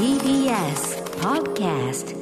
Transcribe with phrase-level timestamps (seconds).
[0.00, 2.16] TBS Podcast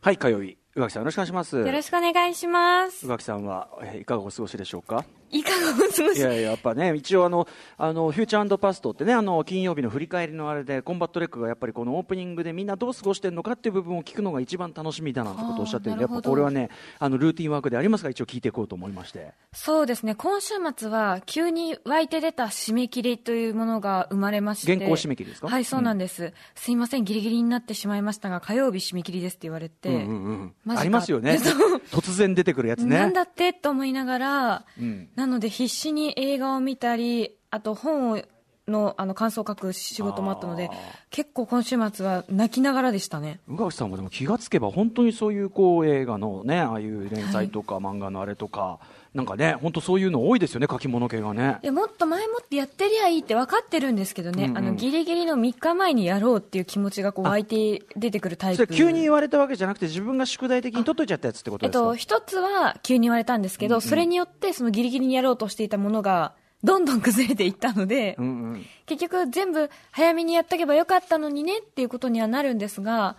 [0.00, 0.56] はい、火曜日。
[0.76, 1.58] 宇垣さんよろしくお願いします。
[1.58, 3.08] よろしくお願いします宇。
[3.10, 5.04] 垣さんは、えーいかがお過ごしでしょうか？
[5.30, 6.18] いかがお過ごし？
[6.18, 7.46] いやいや、やっぱね、一応あの、
[7.76, 19.32] あの、フューチャーパストってね、あの、金曜日の振り返りのあれで、コンバットレックがやっぱりこのオープニングでみんなどう過ごしてるのかっていう部分を聞くのが一番楽しみだなんてことをおっしゃってるんで、やっぱこれはね、あの、ルーティンワークでありますが、一応聞いていこうと思いまして。
[19.52, 24.74] そうですね、今週末は急に湧いて出た締め切りというものが生まれまして。
[24.74, 25.48] 原稿締め切りですか？
[25.48, 26.32] はい、そうなんです。
[26.54, 29.88] すいません、ギリギリになってしまいましたが、火曜日締め切りですって言われて。
[29.88, 30.24] うんうん
[30.66, 31.38] うんありますよね。
[31.90, 32.98] 突然出てくるやつね。
[32.98, 33.52] なんだって？
[33.52, 38.22] と思いながら、うんなので必死に映画を見たり、あと本を
[38.68, 40.70] のあの感想を書く仕事もあったので
[41.10, 43.40] 結構今週末は泣きながらでしたね。
[43.48, 48.78] 宇垣さんはでも気がつけば本当にそういうこう映画のねああいう連載とか漫画のあれとか、
[49.14, 51.58] なんかね本当そういうの多いですよね書き物系がね。
[51.62, 54.58] いやもっと前もってやってりゃいいって分かってるんですけどね、うんうん。
[54.58, 58.66] あのギリギリの3日前にやろうっていう気持ちがこう湧いて出てくるタイプ。
[58.66, 68.66] 急に言われたわけじゃなくて自分が宿題的に取っといちゃったやつってことですか、えっと、一つは急に言われたんですけど、それによってそのギリギリにやろうとしていたものがどんどん崩れていったので、うんうん。
[68.86, 73.16] 結局全部早めにやっとけばよかったのにねっていうことにはなるんですが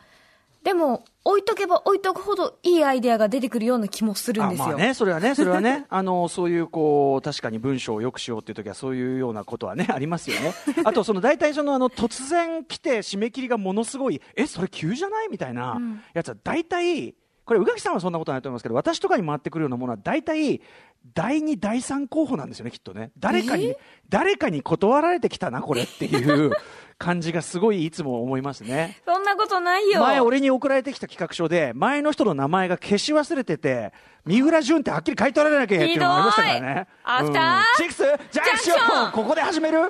[0.63, 10.53] でも置いとけば置いとくほどいいアイデアが出てくるような気もするんですよ、あまあね、それはね、それはね、 あのそういうこう確かに文章をよくしようっていう時はそういうようなことはねありますよね。
[10.83, 15.29] あとその大体そのあの突然来て締め切りがものすごいえそれ急じゃない？
[15.29, 16.01] みたいなうん。
[16.13, 17.15] やつは大体
[17.49, 20.61] これ宇垣さんはそんなことないと思いますけど私とかに回ってくるようなものは大体
[21.15, 23.09] 第2第3候補なんですよねきっとね。
[23.17, 26.51] 誰かに、え誰かに断られてきたなこれっていう
[26.99, 28.99] 感じがすごいいつも思いますね。
[29.07, 29.99] そんなことないよ。
[29.99, 33.93] 前俺に送られてきた企画書で前の人の名前が消し忘れてて
[34.25, 36.87] 三浦淳ってはっきり書いておられなきゃっていうのがありましたからね。
[37.03, 39.79] アフターシックスジャンクシジャンクションョンここで始める？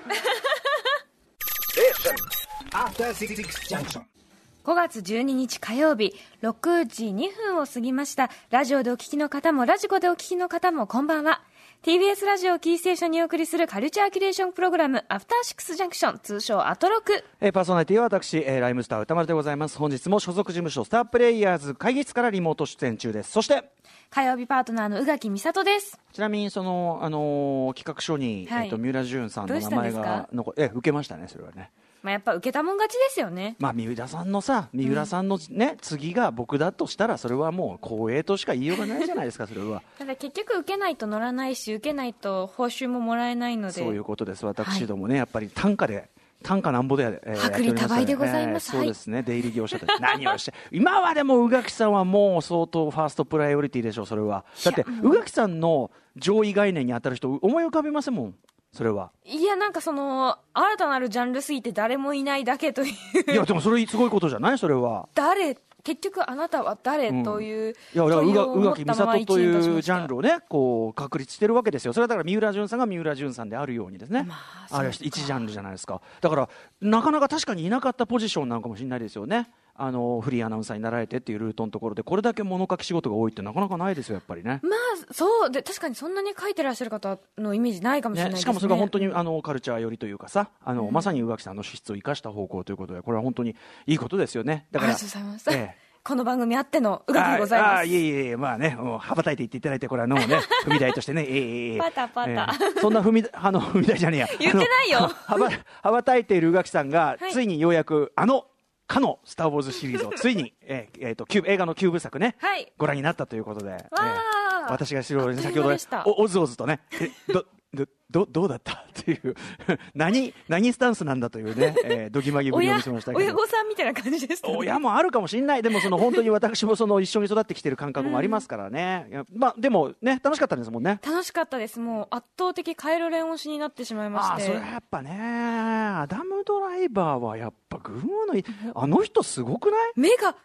[2.72, 4.19] After Six Junction.
[4.66, 8.30] 5月12日火曜日6時2分を過ぎました。
[8.52, 11.42] ラジオでお聞きの方もラジコでお聞きの方もこんばんは。
[11.82, 17.24] TBS ラジオをキーステーションにお送りするカルチャーキュレーションプログラムアフターシックスジャンクション通称アトロク。
[17.40, 19.78] えーパーソナリティは私、えーライムスター歌丸でございます。
[19.78, 23.32] 本日も所属事務所スタープレイヤーズ会議室からリモート出演中です。
[23.32, 23.64] そして
[24.10, 25.98] 火曜日パートナーの宇垣美里です。
[26.12, 28.66] ちなみにその、あのー企画書に、はい。
[28.66, 31.72] えっと三浦淳さんの名前が残え受けましたねそれはね
[32.02, 33.56] まあ、やっぱ受けたもん勝ちですよね。
[33.60, 39.82] まあ、三浦さんのさ、三浦さんのね、次が僕だとしたら、それはもう光栄としか言いようがないじゃないですか、それは。
[39.98, 43.74] ただ結局受けないと乗らないし受けないと報酬ももらえないので。
[43.74, 46.10] そういうことです、私どもね、やっぱり単価で。
[46.42, 48.70] 単価なんぼで、えー薄利多売でございます。
[48.74, 54.46] えーそうですね、出入り業者たち、何をして、今はでも宇垣さんはもう相当ファーストプライオリティでしょう、それは。
[54.64, 58.36] だって、宇垣さんの上位概念に当たる人、思い浮かびませんもん、
[58.72, 59.12] それは。
[59.26, 65.08] いやなんかその新たなるジャンルすぎて誰もいないだけといういや、でもそれすごいことじゃない、それは。
[65.16, 65.58] 誰？
[65.82, 71.94] 結局あなたは誰、うんといういや、だから問いを宇垣美里というジャンルをね、こう、確立してるわけですよ。
[71.94, 74.24] それはだから三浦淳さんが三浦淳さんであるようにですね。
[74.24, 74.36] ま
[74.70, 76.02] ああれは一ジャンルじゃないですか。
[76.20, 76.50] だから、
[76.82, 79.50] なかなか確かにいなかったポジションなのかもしれないですよね。
[79.80, 84.60] あの、フリーアナウンサーになられてっていうルートのところで、これだけ物書き仕事が多いってなかなかないですよ、やっぱりね。
[84.62, 88.42] まあそうで確かにそんなに書いてらっしゃる方のイメージないかもしれないね、ですね。
[88.44, 93.56] しかもそれが本当にあのカルチャー寄りというかさ、あのまさに宇垣さんの資質を生かした方向ということで、これは本当に
[93.88, 94.68] いいことですよね。
[94.72, 95.90] だから、ありがとうございます、ええ。
[96.04, 97.72] この番組あっての宇垣でございます。
[97.72, 101.78] ああいえいえいえ、まあね、羽ばたいていっていただいて、これはのもね、 踏み台としてね、ええええええ。
[101.78, 102.32] パタパタ。
[102.32, 102.48] え
[102.78, 102.80] え。
[102.80, 104.28] そんな踏み、 あの、踏み台じゃねえや。
[104.40, 105.12] 言ってないよ。
[105.28, 105.50] 羽ば、
[105.84, 107.32] 羽ばたいている宇垣さんが、はい。
[107.32, 108.46] ついにようやく、あの、
[108.90, 112.74] かのスター・ウォーズシリーズをついに、 えーえーとキューブ映画の9部作ね、はい。
[112.78, 115.78] ご覧になったということで、えあー私が知るあっという間先ほどね
[116.18, 119.36] オズオズとね、えどどどどうだったっていう。
[119.94, 123.24] 何何スタンスなんだというね、 えー、どぎまぎぶりを親見せましたけど。
[123.24, 124.56] 親御さんみたいな感じでしたね。
[124.58, 131.00] 親もあるかもしれない、でも その本当に私もその一緒に育ってきてる感覚もありますからね、まあ、でもね、楽しかったんですもんね。
[131.06, 131.80] 楽しかったです。
[131.80, 134.42] もう圧倒的カイロレン推しになってしまいまして。
[134.42, 139.92] それはやっぱね、アダム・ドライバーはやっぱ群馬のい、あの人すごくない？
[139.96, 140.36] 目が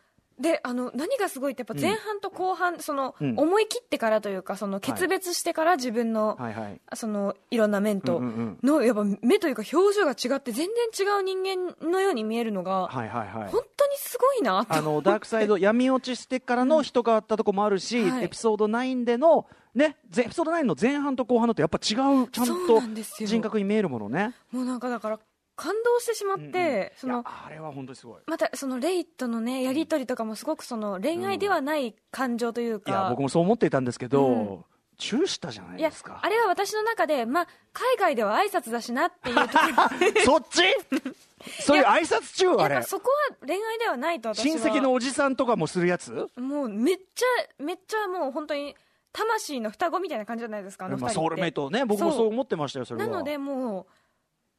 [0.41, 3.35] であの何がすごいってやっぱ前半と後半、そのうん。
[3.37, 6.81] 思い切ってからというかその決別してから自分の、はいはい。
[6.95, 13.49] そのいろんな面とうんうんのやっぱ目というか表情が違って全然違う人間のように見えるのが、はいはいはい。
[13.51, 18.25] 本当にすごいなとあのダークサイド闇落ちしてからの人変わったとこもあるし、はい。
[18.25, 22.83] エピソード9での、ね、ぜエピソード9の前半と後半のとやっぱ違うちゃんそうと
[23.25, 24.35] 人格に見えるものね。
[24.51, 25.21] もうなんかだから
[25.57, 28.23] 感動してしまって、そいやのあれは本当にすごい。
[28.27, 34.65] またそのレイとのねやり取りとかもすごくその恋愛ではない感情というか、いや僕もそう思っていたんですけど、
[34.99, 36.21] チューしたじゃないですか。
[36.23, 40.63] あれは私の中で、まあ、海外では挨拶だしなっていう時に そっち？
[41.63, 42.51] そういう挨拶中？
[42.63, 42.83] あれ。
[42.83, 46.29] そこは恋愛ではないと親戚のおじさんとかもするやつ？
[46.37, 48.75] もうめっちゃめっちゃもう本当に
[49.13, 53.07] 魂の双子みたいな感じじゃないですかあの二人って、まあ、ソウルメイトね僕もそうそう思ってましたよそれは。
[53.07, 53.87] なのでもう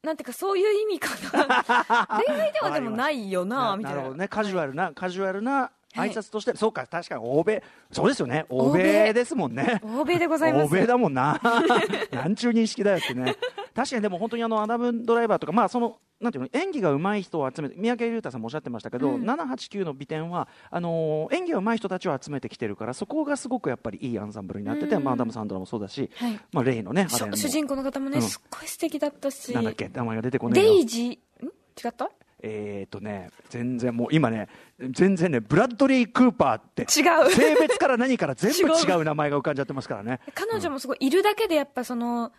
[0.06, 2.22] なんていうかそういう意味かな。
[2.26, 3.98] 恋愛ではでもないよなみたいな。
[3.98, 4.28] なるほどね。
[4.28, 8.46] カジュアルなカジュアルなはい挨拶として、そうか確かに欧米そうですよね。
[8.50, 9.82] 欧米ですもんね。
[9.84, 10.66] 欧米でございます。
[10.66, 11.40] 欧米だもんな。
[12.12, 13.36] なんちゅう認識だよってね。
[13.74, 19.30] 確かにでも本当にあのアダムドライバーとかまあそのなんていうの演技が上手い人を集めて三宅裕太さんもおっしゃってましたけど、うん。
[19.30, 25.04] 789の美点はあのー演技が上手い人たちを集めてきてるからそこがすごくやっぱりいいアンサンブルになってて、うん。
[25.04, 26.40] まあ、アダム・サンドラもそうだし、はい。
[26.54, 28.22] まあ、レイのね主人公の方もね、うん。
[28.24, 29.54] すっごい素敵だったし。
[29.54, 29.90] なんだっけ？
[29.90, 30.74] 名前が出てこないよ。
[30.74, 31.48] デイジーん？
[31.48, 32.10] 違った？
[32.48, 34.50] えー、とね、全然もう今ね、
[34.92, 37.32] 全然ね、ブラッドリー・クーパーって、違う。
[37.32, 39.04] 性別から何から全部違う違う。
[39.04, 40.20] 名前が浮かんじゃってますからね。
[40.36, 42.32] 彼女もすごいいるだけでやっぱその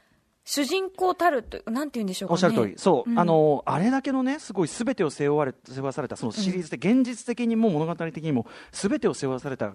[0.47, 2.35] 主人公たるとなんて言うんでしょうかね。
[2.35, 3.19] おっしゃる通り、そう、ん。
[3.19, 9.75] あのあれだけのね、すごいすべてを背負われ背負わされた、そのシリーズで、現実的にも物語的にも、すべてを背負わされた、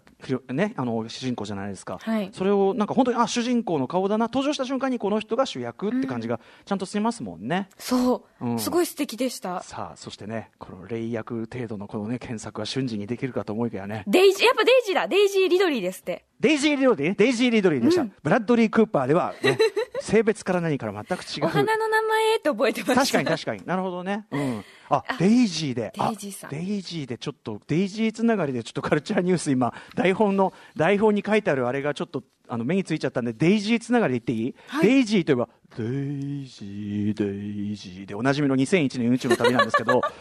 [0.50, 2.30] ね、あの主人公じゃないですか、はい。
[2.34, 7.68] それをなんか本当に、あ主人公の顔だな、登場した瞬間にこの人が主役って感じがちゃんとしてますもんね。
[7.78, 8.60] そう、うん。
[8.60, 9.62] すごい素敵でした。
[9.64, 14.06] さあ、そしてね、この霊役程度のこのね、検索は瞬時にできるかと思いきやね。
[14.08, 15.08] デイジーやっぱデイジーだ。
[15.10, 16.24] デイジー・リドリーですって。
[16.40, 18.06] デイジー・リドリー、デイジー・リドリーでした。
[18.24, 19.58] ブラッドリー・クーパーでは、ね、
[20.02, 21.46] 性別から何から全く違う。
[21.46, 23.62] お花の名前って覚えてました確かに確かに。
[23.66, 24.26] なるほどね。
[24.32, 24.66] うん。
[24.90, 25.94] あ、デイジーで。
[25.98, 40.02] あデイジーさんデイジーでちょっと、デイジーつながりでちょっとカルチャーニュース今、台本の、台本に書いてあるあれがちょっと、あの、目についちゃったんで、デイジーつながりで言っていい、はいデイジーといえば、デイジー、デイジーでおなじみの2001年宇宙の旅なんですけど、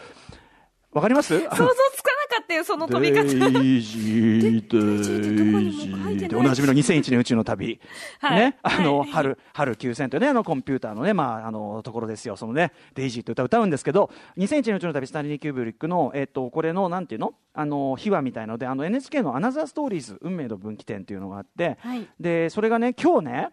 [0.93, 1.39] わかります？
[1.39, 3.25] 想像つかなかったよその飛び方。
[3.25, 3.31] デ
[3.61, 7.81] イジー、デイジーでおなじみの2001年宇宙の旅。
[8.21, 8.39] はい。
[8.39, 12.37] ね、あの、はい春、春9000というね、あの、コンピューターのね、まあ、あの、ところですよ。
[12.37, 17.35] そのね、デイジーって歌を歌うんですけど、2001年宇宙の旅、スタンリー・キューブリックの、えっと、これの、なんていうの？
[17.53, 22.07] あの、秘話みたいので、あの、NHK のアナザーストーリーズ、運命の分岐点っていうのがあって、はい。
[22.21, 23.49] で、それがね、今日ね、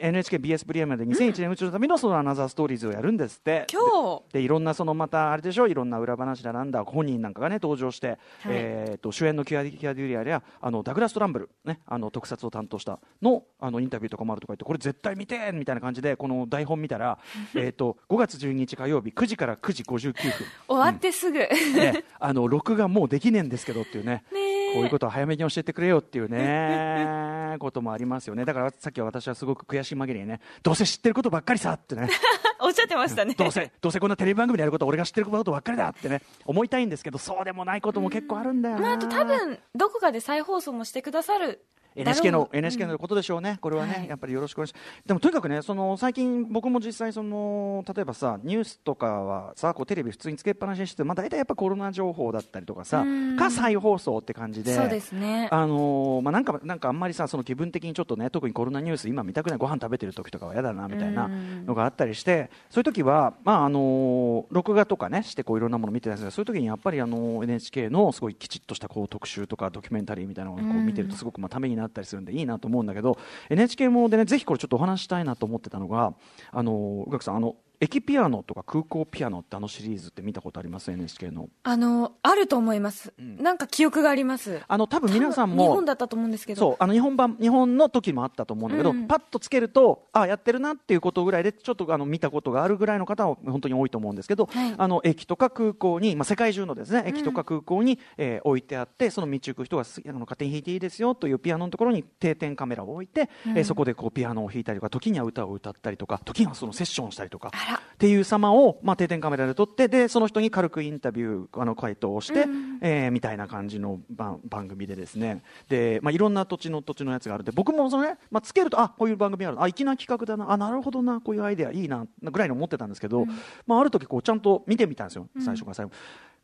[0.00, 3.66] NHKBS プレミアムで2001年宇宙の旅のそのアナザーストーリーズをやるんですって。
[3.70, 3.80] 今
[4.18, 4.22] 日。
[4.32, 17.18] でいろんなそのまたあれでしょいろんな裏話だなんだ本人なんかがね登場して、えー、と主演のキアディキアデュリアやあのダグラス・トランブル、ね、あの特撮を担当したのあのインタビューとかもあるとか言ってこれ絶対見てみたいな感じでこの台本見たら
[17.54, 20.12] えーと5月12日火曜日9時から9時59分、
[20.68, 24.24] 終わってすぐ、ね、あの録画もうできねえんですけどっていうね。
[24.32, 28.44] ねえこういうことは早めに教えてくれよっていうね こともありますよね。
[28.44, 32.08] だからさっきは私はすごく悔し紛れにねどうせ知ってることばっかりさってね。
[32.62, 33.34] おっしゃってましたね。
[33.34, 41.64] どうせどうせこんなテレビ番組でやること俺が知ってることばっかりだってね思いたいんですけどそうでもないことも結構あるんだよな、まあ、あと多分どこかで再放送もしてくださる
[41.96, 44.08] NHK の NHK のことでしょうね、これはね、はい。
[44.08, 45.02] やっぱりよろしくお願いします。
[45.06, 55.48] でもとにかくね、その最近、僕も実際その、例えばさ、ニュースとかはさ、こうテレビ普通につけっぱなしにして、まあ、大体やっぱコロナ情報だったりとかさうん、か再放送って感じで、そうですね。
[55.50, 61.66] あのーまあ、なんかなんかあんまりさ、その気分的にちょっとね、特にコロナニュース、今見たくない、ご飯食べてる時とかは嫌だなみたいなうん。
[61.66, 73.18] のがあったりして、そういう時は、まああのー録画とかね、してこういろんなもの見てたんですが、そういう時にやっぱり、あのー NHK のすごいきちっとしたこう特集とかドキュメンタリーみたいなのをこう見てると、すごくまあためになったりするんで、いいなと思うんだけど、
[73.50, 76.14] NHK もでね、ぜひこれちょっとお話したいなと思ってたのが、
[76.52, 81.48] あの宇垣さん、あの、駅ピアノとか空港ピアノってあのシリーズって見たことあります？NHK の。
[81.62, 84.60] あのあると思います、なんか記憶があります。
[84.68, 85.62] あの、多分皆さんも。
[85.62, 86.58] 日本だったと思うんですけど。
[86.58, 89.06] そうあの日本版日本の時もあったと思うんだけど、うん。
[89.06, 94.74] パッとつけるとあやってるなっていうことぐらいでちょっとあの見たことがあるぐらいの方は本当に多いと思うんですけど、はい。
[94.76, 112.46] あの駅とか空港に、まあ、世界中のですね駅とか空港に、えー置いてあってその道行く人がすあの勝手に弾いていいですよというピアノのところに定点カメラを置いて、えーそこでこうピアノを弾いたりとか時には歌を歌ったりとか時にはそのセッションをしたりとかっていう様を、まあ、定点カメラで撮ってでその人に軽くインタビューあの回答をして、
[112.80, 115.42] えーみたいな感じの番番組でですね。
[115.68, 119.62] で、まあ、いろんな土地の土地のやつがあるんで僕もそのね、まあ、つけるとあこういう番組ある。
[119.62, 120.50] あ粋な企画だな。
[120.50, 121.20] あなるほどな。
[121.20, 123.26] こういうアイデアいいなぐらいの思ってたんですけど、
[123.66, 125.28] まあ、ある時こうちゃんと見てみたんですよ。
[125.38, 125.92] 最初から最後。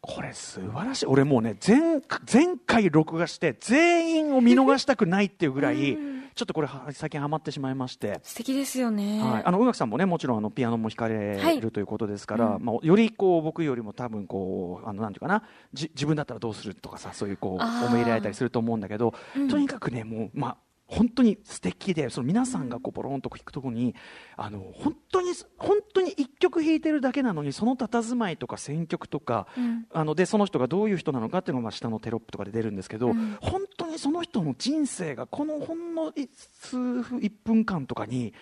[0.02, 1.06] これ素晴らしい。
[1.06, 2.02] 俺もうね前
[2.32, 5.96] 前回録画して全員を見逃したくないっていうぐらい、
[6.36, 8.20] ちょっとこれは最近ハマってしまいまして。
[8.22, 12.62] 素敵ですよね、はい、あの宇垣さんもねもちろんあのピアノも弾かれはいるということですから、うん。
[12.62, 19.48] まあ、よりこう僕よりも多分こうあのなんていうかなじ自分だったらどうするとかさそういうこう思い入れられたりすると思うんだけど、うん。
[19.48, 23.94] とにかくねもう、まあ、本当に素敵でその皆さんがこうポロンと弾くところに
[24.36, 29.86] あの本当に本当に一曲弾いてるだけなのにその佇まいとか選曲とか、うん。
[29.92, 33.36] あのでその人がどういう人なのかっていうのがまあ下のテロップとかで出るんですけど、うん。
[33.40, 36.28] 本当にその人の人生がこのほんのい
[36.60, 38.32] 数分1分間とかに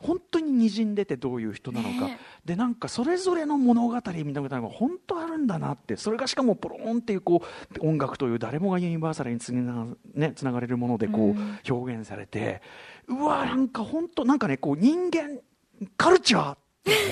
[0.00, 5.96] 本当ににじんでてどういう人なのか、ねでなんかそれぞれの物語みたいなのが本当あるんだなって。
[5.96, 7.42] それがしかもポロンっていうこ
[7.80, 11.36] う音楽という誰もがユニバーサルにつな,、ね、つながれるものでこうん。
[11.36, 12.62] う表現されて、
[13.08, 15.38] うわなんか本当なんかねこう人間
[15.96, 16.56] カルチャー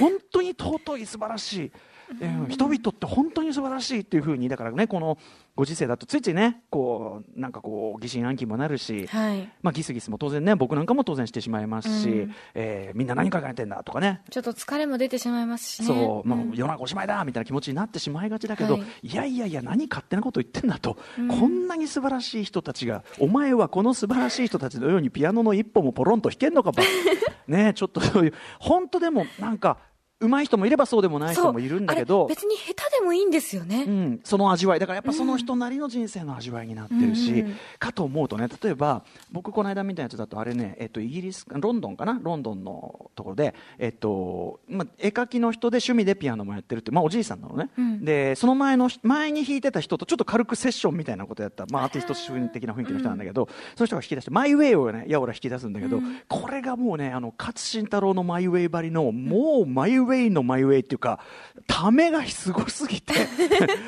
[0.00, 1.72] 本当に尊い素晴らしい。
[2.20, 2.48] うん。
[2.48, 5.18] 人々って本当に素晴らしいっていうふうにだからねこの
[5.56, 9.50] ご時世だとついついねこうなんかこう疑心暗鬼もなるし、はい。
[9.62, 12.34] まあ、ギスギスも当然ね僕なんかも当然してしまいますし、うん。
[12.54, 14.22] えーみんな何考えてんだとかね。
[14.30, 15.86] ちょっと疲れも出てしまいますしね。
[15.86, 18.82] そう、もんう世の中おしまいだみたいな気持ちになってしまいがちだけど、はい。
[19.02, 21.28] い、やいやいや、何勝手なこと言ってんだと、うん。
[21.28, 26.82] こんなに素晴らしい人たちが、お前はこの素晴らしい人たちのようにピアノの一歩もポロンと弾けんのかば、
[27.46, 29.78] ねえちょっとそういう、本当でもなんか、
[30.20, 32.34] 上手い人もいればそうでもない人もいるんだけあどれ。
[32.34, 34.80] 別に下手でもいいんですよね、うん、その味わい。
[34.80, 37.38] だからやっぱその人なりの人生の味わいになってるし、うん。
[37.38, 42.18] うんかと思うとね例えば僕この間見たやつだとあれね、えっと、イギリスロンドンかな？
[42.20, 48.04] ロンドンのところで、えっとまあ、絵描きの人で趣味でピアノもやってるって、まあ、おじいさんなのね、うん。
[48.04, 56.20] でその前の前に弾いてた人とちょっと軽くセッションみたいなことやった、まあ、アーティスト主義的な雰囲気の人なんだけど、その人が弾き出してマイウェイをねやおら弾き出すんだけど、うん。
[56.28, 61.20] これがもうねあの勝新太郎のマイウェイばりのもうマイウェイのマイウェイっていうか
[61.66, 63.14] ためがすごすぎて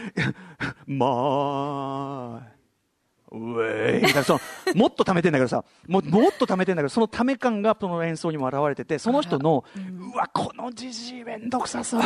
[0.87, 2.61] まあ
[3.33, 4.03] ウェイ。
[4.03, 4.41] みたいなその
[4.75, 12.01] もっと貯めてんだけどさももっと貯めてんだけどそのため感がその演奏にも表れててその人の、うわこのじじいめんどくささ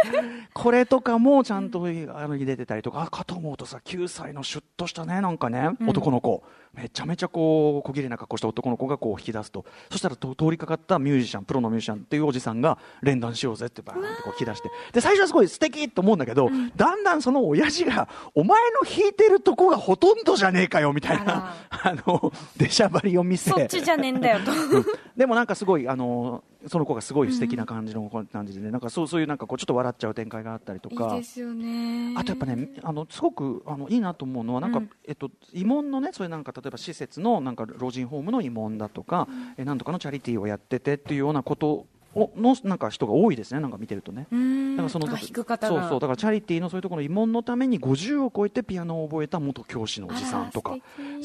[0.54, 5.88] これとかもちゃんとあの入れてたりとかあかと思うとさ9歳のシュッとしたねなんかね、うん。
[5.90, 6.42] 男の子
[6.74, 9.64] めちゃめちゃこう小綺麗な格好した男の子がこう引き出すと。
[9.90, 23.50] そしたらと通りかかったミュージシャンプロのミュージシャンっていうおじさんが連弾しようぜってバーンってこう引き出してで最初はすごい素敵と思うんだけど、だんだんその親父がお前の弾いてるとこがほとんどじゃねえかよみたいな あの出しゃばりを見せ。
[23.50, 24.52] そっちじゃねえんだよと。
[24.52, 24.84] うん。
[25.16, 32.14] でもなんかすごいあのその子がすごい素敵な感じの感じでね、なんかそうそういうなんかこうちょっと笑っちゃう展開があったりといいかですよね。
[32.16, 34.90] あとやっぱねあのすごくあのいいなと思うのはなんか、うん。
[35.04, 44.26] えっと慰問のねそういうなんか例えば施設のなんか老人ホームの慰問だとか、えなんとかのチャリティーをやっててっていうようなことをのなんか人が多いですねなんか見てるとね。
[44.30, 46.00] だからそのそうそう。
[46.00, 50.76] だからチャリティーのそういうところの慰問のために50を超えてピアノを覚えた元教師のおじさんとか。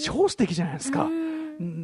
[0.02, 1.08] 超素敵じゃないですか。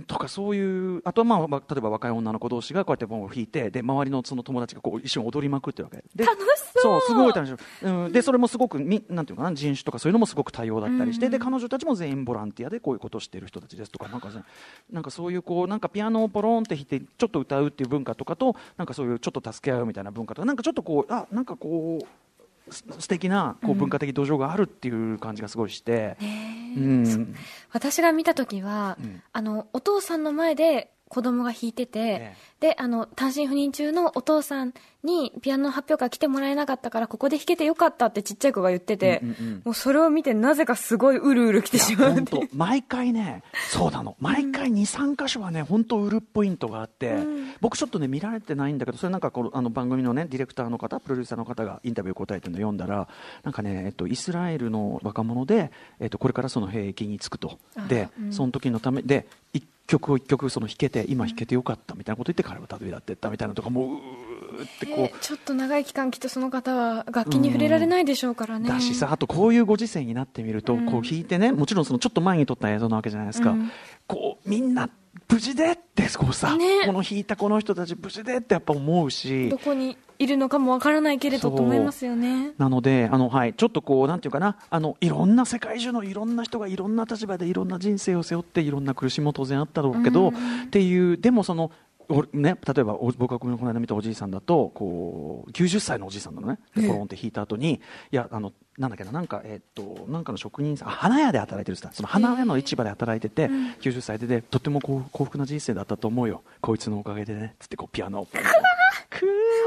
[0.08, 6.04] とかそういうあとは、まあまあ、例えば若い女の子同士がこうやってボンを弾いてで周りのその友達がこう一緒に踊りまくってるわけ。
[6.16, 7.02] で楽しそう。
[7.02, 8.10] すごい楽しい、う。
[8.10, 11.32] ん、でそれもすごくみなんていうのかな人種とかそういうのもすごく多様だったりして、うん。
[11.32, 14.44] で彼女たちも全員ボランティアでこういうことをしている人たちですとかなんか,、ね、
[14.92, 22.33] なんかそういうこうなんかピアノをポロンって弾いてちょっと歌うっていう文化とかとなんかそういうちょっと助け合うみたいな文化とかなんかちょっとこうあなんかこうす
[22.74, 26.18] 素敵なこう文化的土壌があるっていう感じがすごいして。
[26.20, 27.36] ねうん。
[27.72, 29.22] 私が見た時は、うん。
[29.32, 42.24] あのお父さんの前で子供が弾いてて、えであの単身赴任中のお父さんにピアノの発表会来てもらえなかったからここで弾けてよかったってちっちゃい子が言ってて、うんうんうんもうそれを見てなぜかすごいうるうる来てしまうう。
[42.26, 44.16] 当毎回ねそうなの。
[44.20, 47.54] 毎回23箇所はね本当売るポイントがあって、うん。
[47.62, 53.08] 僕ちょっとね見られてないんだけどそれなんかこのあの番組のねディレクターの方プロデューサーの方がインタビュー答えてるの読んだら
[53.44, 57.60] なんかね、えっと、イスラエルの若者で、えっと、これからその兵役に就くと。
[57.76, 58.34] あで、うん。
[58.34, 73.72] その時のためで一曲を一曲その弾けて今弾けてよかったみたいなこと言って彼は旅立ってったみたいなのとかもううーってこう、えーちょっと長い期間きっとその方は楽器に触れられないでしょうからね、だしさあとこういうご時世になってみると、うんこう弾いてねもちろんそのちょっと前に撮った映像なわけじゃないですか、うん。
[74.08, 74.90] こうみんな
[75.30, 76.86] 無事でってこうさ、ね。
[76.86, 79.50] この弾いたこの人たち無事でってやっぱ思うし。
[79.50, 82.54] どこにいるのかもわからないけれどと思いますよね。
[82.58, 84.58] なのであの、はい、ちょっとこうなんていうかな。
[84.70, 90.64] あのいろんな世界中のいろんな人がいろんな立場でいろんな人生を背負っていろんな苦しみも当然あったろうけど、うん。
[90.64, 91.72] っていうでもその
[92.10, 96.60] おね、例えばお僕がこの間見たおじいさんだとこう90歳のおじいさんなのね。
[96.76, 96.88] でええ。
[96.88, 97.76] ポロンって弾いた後に
[98.12, 101.94] いやあのなんだっけななんか,、えっとなんかの職人さんあ花屋で働いてる人だ。
[101.94, 103.72] その花屋の市場で働いてて、うん。
[103.80, 106.42] 90歳ででとっても幸福な人生だったと思うよ。
[106.62, 107.56] こいつのおかげでね。
[107.60, 108.28] つってこうピアノを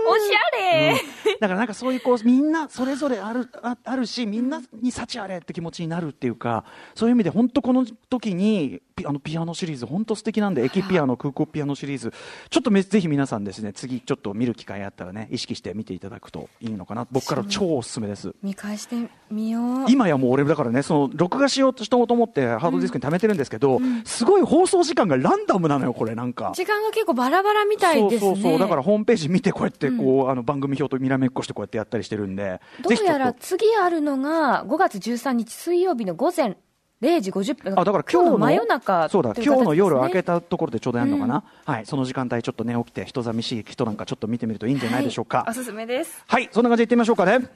[0.09, 0.95] おしゃれ、
[1.41, 6.65] だからなんかそういうこうみんなそれぞれあるああるしみんなに幸あれって気持ちになるっていうか
[6.95, 12.13] そういう意味で本当この時にピあのピアノシリーズ本当素敵なんで駅ピアノ空港ピアノシリーズ。
[12.51, 17.07] ちょっとめぜひ皆さんですね次ちょっと見る機会あったらね意識して見ていただくといいのかな。
[17.11, 18.35] 僕から超おすすめです。
[18.43, 18.97] 見返して
[19.31, 19.91] みよう。
[19.91, 26.53] 今やもう俺だからねその録画しようとしようと思ってハードディスクに貯めてるんですけど、すごい放送時間がランダムなのよこれなんか。
[26.55, 28.33] 時間が結構バラバラみたいですね。
[28.33, 28.59] そうそうそう。
[28.59, 36.57] だからホームページ見てこうやってこう、あの番組表とにらめっこしてこうやってやったりしてるんでどうやら次あるのが5月13日水曜日の午前
[37.03, 37.79] 0時50分。
[37.79, 45.39] あだから今日の真夜中そうだ今日の夜明けたところでちょうどやるのかな、はいその時間帯ちょっとね起きて人寂しい人なんかちょっと見てみるといいんじゃないでしょうか。
[45.39, 45.51] はい。
[45.51, 46.25] おすすめです。
[46.27, 47.47] はい、そんな感じでいってみましょうかね。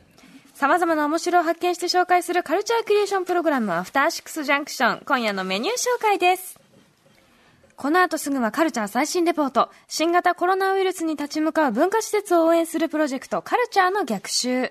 [0.55, 5.03] 様々な面白を発見して紹介するカルチャークリエーションプログラムアフターシックスジャンクション。
[5.07, 6.60] 今夜のメニュー紹介です
[7.81, 9.71] この後すぐはカルチャー最新レポート。
[9.89, 14.65] 新型コロナウイルスに立ち向かう文化施設を応援するプロジェクトカルチャーの逆襲。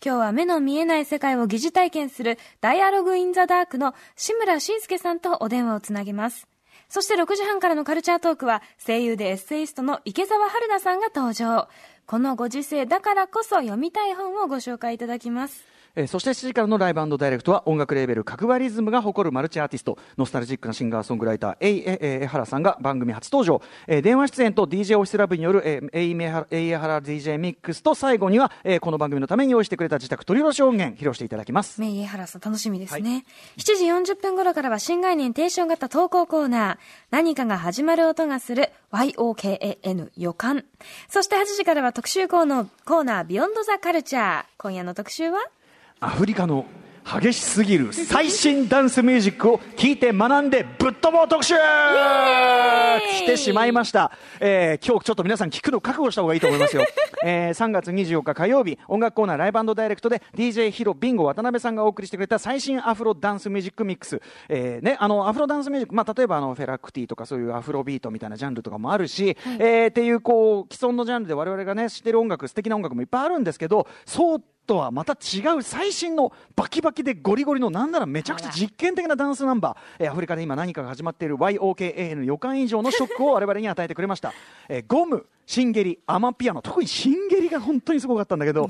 [0.00, 6.46] 今日は目の見えない世界を疑似体験するダイアログインザダークの志村慎介さんとお電話をつなぎます。
[6.88, 11.66] そして6時半からのカルチャートークは声優でエッセイストの池澤春菜さんが登場。
[12.06, 15.64] このご時世だからこそ読みたい本をご紹介いただきます。
[15.94, 31.80] えーそして7時からのライブダイレクトは音楽レーベル角張リズムが誇るマルチアーティストノスタルジックなシンガーソングライターエイエエエハラさんが番組初登場、えー電話出演と DJ オフィスラブによる、えーエイメハエイエハラ DJ ミックスと最後には、えーこの番組のために用意してくれた自宅取り下ろし音源披露していただきます。
[31.80, 33.24] メイエハラさん楽しみですね、
[33.58, 36.76] 7時40分頃からは新概念提唱型投稿コーナー。
[37.10, 40.64] 何かが始まる音がする YOKAN 予感。
[41.08, 45.38] そして8時からは特集コーナーコーナービヨンドザカルチャー今夜の特集は？
[46.04, 46.66] アフリカの
[47.04, 51.54] 激しすぎる最新ダンスミュージックを聞いて学んでぶっ飛ぼう特集。
[51.54, 56.84] 来てしまいました、えー今日ちょっと皆さん聞くの覚悟した方がいいと思いますよ、
[57.24, 84.32] えー3月24日火曜日音楽コーナーライブダイレクトで DJ ヒロビンゴ渡辺さんがお送りしてくれた最新アフロダンスミュージックミックス、えーね、あのアフロダンスミュージック、まあ、例えばあのフェラクティとかそういうアフロビートみたいなジャンルとかもあるし、えーっていうこう既存のジャンルで我々がね知ってる音楽素敵な音楽もいっぱいあるんですけどそうとはまた違う最新のバキバキでゴリゴリのなんならめちゃくちゃ実験的なダンスナンバー、えーアフリカで今何かが始まっている YOKA の予感以上のショックを我々に与えてくれました、
[84.68, 85.26] えーゴム。
[85.52, 88.68] シンゲリアマピアノ特にシンゲリが本当にすごかったんだけど、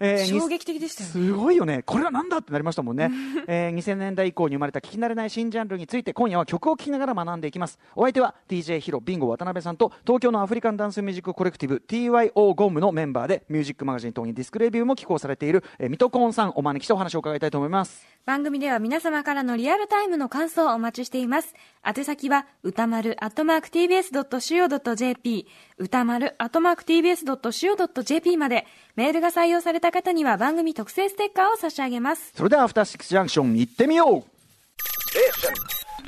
[0.00, 1.12] えー衝撃的でしたよね。
[1.12, 1.84] すごいよね。
[1.84, 3.08] これはなんだってなりましたもんね、
[3.46, 7.78] えー2000年代以降に生まれた聞き慣れない新ジャンルについて今夜は曲を聴きながら学んでいきます。
[7.94, 18.04] お相手は DJ ヒロビンゴ渡辺さんと東京のアフリカンダンスミュージックコレクティブ TYO ゴムのメンバーでミュージックマガジン等にディスクレビューも寄稿されている、えー、ミトコーンさんお招きしてお話を伺いたいと思います。
[18.26, 21.54] 番組では皆様からのリアルタイムの感想をお待ちしています。
[21.86, 32.32] 宛先は、歌丸アットマーク tbs.co.jp、歌丸アットマーク tbs.co.jp まで、メールが採用された方には番組特製ステッカーを差し上げます。
[32.34, 34.24] それではアフターシックスジャンクション行ってみよう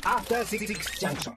[0.03, 0.67] After Six
[0.99, 1.33] Junction.